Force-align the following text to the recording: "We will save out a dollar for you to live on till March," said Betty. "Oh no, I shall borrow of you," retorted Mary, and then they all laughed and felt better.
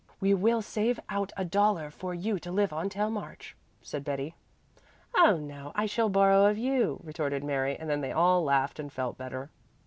"We 0.19 0.33
will 0.33 0.63
save 0.63 0.99
out 1.09 1.31
a 1.37 1.45
dollar 1.45 1.91
for 1.91 2.11
you 2.15 2.39
to 2.39 2.51
live 2.51 2.73
on 2.73 2.89
till 2.89 3.11
March," 3.11 3.55
said 3.83 4.03
Betty. 4.03 4.33
"Oh 5.15 5.37
no, 5.37 5.71
I 5.75 5.85
shall 5.85 6.09
borrow 6.09 6.47
of 6.47 6.57
you," 6.57 6.99
retorted 7.03 7.43
Mary, 7.43 7.77
and 7.77 7.87
then 7.87 8.01
they 8.01 8.11
all 8.11 8.43
laughed 8.43 8.79
and 8.79 8.91
felt 8.91 9.15
better. 9.19 9.51